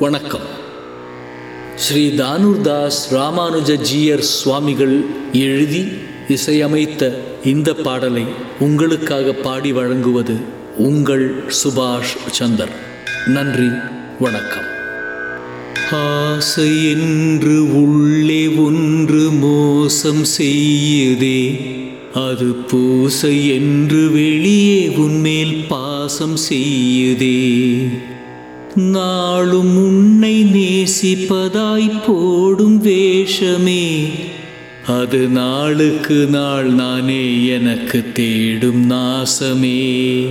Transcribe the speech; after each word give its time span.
வணக்கம். 0.00 0.44
ஸ்ரீ 1.76 2.08
தானுர்தாஸ் 2.08 3.00
ராமானுஜ 3.10 3.80
ஜீயர் 3.80 4.20
சுவாமிகள் 4.20 5.04
எழுதி 5.32 5.84
இசையமைத்த 6.28 7.18
இந்த 7.44 7.74
பாடலை 7.74 8.24
உங்களுக்காக 8.58 9.32
பாடி 9.32 9.72
வழங்குவது 9.72 10.36
உங்கள் 10.76 11.44
சுபாஷ் 11.46 12.14
சந்தர். 12.30 12.72
நன்றி 13.26 13.68
வணக்கம். 14.20 14.68
ஆசை 15.90 16.90
என்று 16.90 17.82
உள்ளே 17.82 18.48
ஒன்று 18.48 19.30
மோசம் 19.30 20.24
செய்யுதே 20.38 21.60
அது 22.14 22.54
பூசை 22.54 23.48
என்று 23.48 24.10
வெளியே 24.10 24.88
உன்மேல் 24.88 25.64
பாசம் 25.68 26.36
செய்யுதே. 26.50 27.40
நாளும் 28.74 29.76
உன்னை 29.76 30.44
நேசிப்பதாய் 30.44 32.02
போடும் 32.06 32.82
வேஷமே. 32.82 34.08
அது 34.86 35.28
நாளுக்கு 35.28 36.26
நாள் 36.26 36.66
நானே 36.66 37.44
எனக்கு 37.44 38.12
தேடும் 38.12 38.90
நாசமே. 38.90 40.26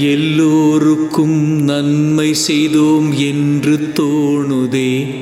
எல்லோருக்கும் 0.00 1.62
நன்மை 1.62 2.34
செய்தோம் 2.34 3.18
என்று 3.18 3.92
தோணுதே. 3.94 5.14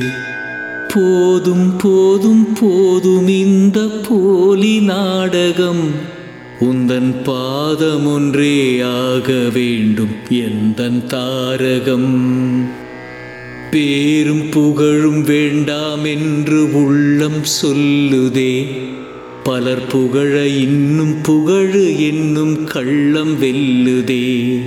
போதும் 0.97 1.75
போதும் 1.77 2.47
போதும் 2.59 3.27
இந்த 3.27 3.81
போலி 4.09 4.79
நாடகம். 4.79 5.89
உந்தன் 6.59 7.23
பாதம் 7.23 8.05
ஒன்றே 8.05 8.81
ஆக 8.81 9.33
வேண்டும் 9.53 10.09
எந்தன் 10.29 11.03
தாரகம்? 11.07 12.29
பேரும் 13.71 14.49
புகழும் 14.49 15.23
வேண்டாம் 15.23 16.03
என்று 16.03 16.85
உள்ளம் 16.85 17.43
சொல்லுதே. 17.63 18.65
பலர் 19.43 19.87
புகழ 19.87 20.47
இன்னும் 20.47 21.21
புகழு 21.21 22.07
என்னும் 22.07 22.63
கள்ளம் 22.63 23.41
வெல்லுதே. 23.41 24.59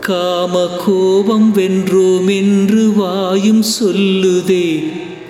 காம 0.00 0.68
கோபம் 0.86 1.52
வென்றோம் 1.54 2.28
என்று 2.28 2.92
வாயும் 2.92 3.62
சொல்லுதே. 3.62 4.82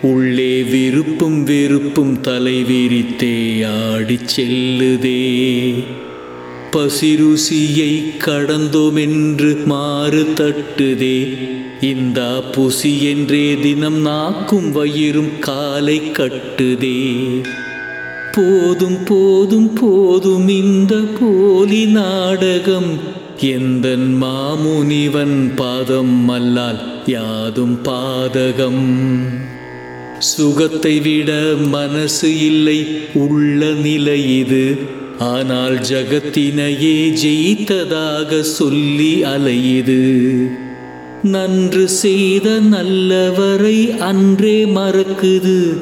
உள்ளே 0.02 0.62
விருப்பும் 0.62 1.44
வெறுப்பும் 1.44 2.18
தலைவிரித்தே 2.22 3.66
ஆடிச் 3.66 4.40
செல்லுதே. 4.40 5.72
பசிருசியை 6.76 8.16
கடந்தோமென்று 8.18 9.64
மாறு 9.64 10.26
தட்டுதே. 10.34 11.38
இந்த 11.80 12.42
புசி 12.52 13.02
என்றே 13.02 13.56
தினம் 13.56 14.00
நாக்கும் 14.00 14.72
வயிறும் 14.72 15.38
காலை 15.38 16.00
கட்டுதே. 16.00 17.14
போதும் 18.32 18.98
போதும் 19.04 19.72
போதும் 19.72 20.48
இந்த 20.48 20.96
போலி 21.20 21.84
நாடகம். 21.84 23.16
எந்த 23.40 23.96
மாமுனிவன் 23.98 25.54
பாதம் 25.56 26.28
அல்லால் 26.28 26.80
யாதும் 27.06 27.78
பாதகம். 27.84 29.16
சுகத்தை 30.18 31.00
விட 31.00 31.54
மனசு 31.66 32.44
இல்லை 32.44 32.86
உள்ள 33.14 33.66
நிலை 33.72 34.38
இது. 34.38 34.76
ஆனால் 35.18 35.78
ஜகத்தினையே 35.78 37.18
ஜெயித்ததாக 37.24 38.40
சொல்லி 38.40 39.22
அலையுது. 39.22 40.48
நன்று 41.22 41.88
செய்த 41.88 42.58
நல்லவரை 42.70 43.98
அன்றே 43.98 44.64
மறக்குது. 44.64 45.74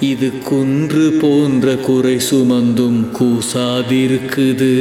இது 0.00 0.38
குன்று 0.44 1.12
போன்ற 1.20 1.74
குறை 1.74 2.16
சுமந்தும் 2.30 3.06
கூசாதிருக்குது. 3.20 4.74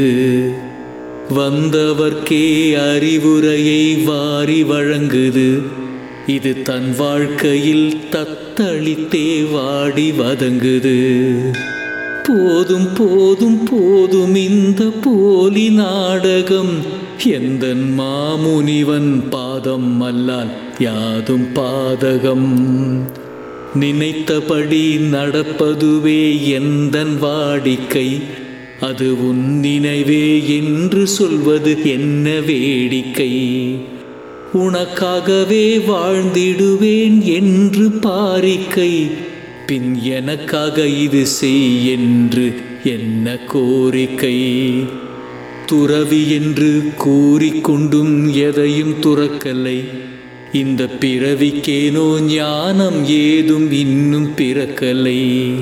வந்தவர்க்கே 1.36 2.74
அறிவுரையை 2.74 3.96
வாரி 3.96 4.64
வழங்குது. 4.64 5.62
இது 6.28 6.62
தன் 6.62 6.96
வாழ்க்கையில் 6.98 7.98
தத்தளித்தே 8.12 9.52
வாடி 9.52 10.12
வதங்குது. 10.12 11.34
போதும் 12.28 12.88
போதும் 12.98 13.64
போதும் 13.64 14.36
இந்த 14.36 14.92
போலி 15.02 15.70
நாடகம். 15.70 17.04
எந்தன் 17.26 18.00
மாமுனிவன் 18.00 19.30
பாதம் 19.30 20.02
அல்லால் 20.02 20.50
யாதும் 20.80 21.48
பாதகம். 21.54 22.58
நினைத்தபடி 23.76 24.98
நடப்பதுவே 24.98 26.48
எந்தன் 26.48 27.18
வாடிக்கை. 27.22 28.22
அது 28.82 29.28
உன் 29.28 29.60
நினைவே 29.60 30.56
என்று 30.56 31.08
சொல்வது 31.08 31.78
என்ன 31.84 32.40
வேடிக்கை. 32.40 33.34
உனக்காகவே 34.56 35.78
வாழ்ந்திடுவேன் 35.78 37.22
என்று 37.24 37.90
பாரிக்கை. 37.90 39.12
பின் 39.66 40.02
எனக்காக 40.04 40.88
இது 40.88 41.26
செய் 41.26 41.88
என்று 41.88 42.54
என்ன 42.84 43.38
கோரிக்கை. 43.38 44.44
துறவி 45.66 46.32
என்று 46.32 46.92
கூறிக்கொண்டும் 47.06 48.34
எதையும் 48.34 48.94
துறக்கலை. 49.02 49.84
இந்த 50.54 50.84
பிறவிக்கேனோ 50.84 52.20
ஞானம் 52.22 53.06
ஏதும் 53.08 53.72
இன்னும் 53.72 54.30
பிறக்கலை. 54.36 55.54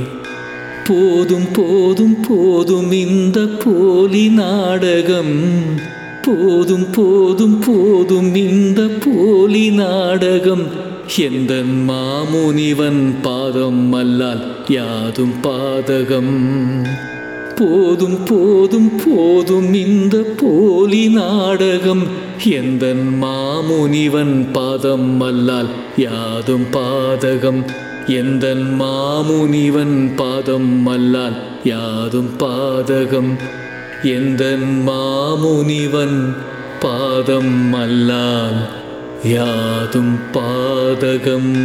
போதும் 0.87 1.51
போதும் 1.53 2.17
போதும் 2.27 2.91
இந்த 2.91 3.45
போலி 3.65 4.27
நாடகம். 4.27 5.51
போதும் 6.25 6.85
போதும் 6.91 7.59
போதும் 7.67 8.35
இந்த 8.35 8.89
போலி 9.05 9.69
நாடகம். 9.69 10.63
எந்த 11.17 11.53
மாமுனிவன் 11.87 13.13
பாதம் 13.21 13.93
அல்லால் 13.93 14.41
யாதும் 14.67 15.33
பாதகம். 15.43 16.87
போதும் 17.55 18.17
போதும் 18.25 18.91
போதும் 19.05 19.73
இந்த 19.73 20.17
போலி 20.17 21.07
நாடகம். 21.07 22.03
எந்த 22.45 22.95
மாமுனிவன் 23.21 24.51
பாதம் 24.51 25.21
அல்லால் 25.21 25.69
யாதும் 25.97 26.65
பாதகம். 26.71 27.63
எந்த 28.07 28.55
மாமுனிவன் 28.79 30.15
பாதம் 30.15 30.87
அல்லால் 30.87 31.35
யாதும் 31.63 32.29
பாதகம். 32.37 33.61
எந்த 34.03 34.57
மாமுனிவன் 34.85 36.35
பாதம் 36.79 37.73
அல்லால் 37.73 38.69
யாதும் 39.23 40.19
பாதகம்? 40.33 41.55